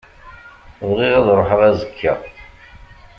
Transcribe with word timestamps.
Bɣiɣ 0.89 1.13
ad 1.19 1.27
ṛuḥeɣ 1.39 1.61
azekka. 1.69 2.13